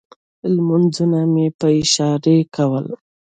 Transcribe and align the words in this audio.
لمونځونه 0.55 1.19
مې 1.33 1.47
په 1.59 1.67
اشارې 1.81 2.37
کول. 2.55 2.85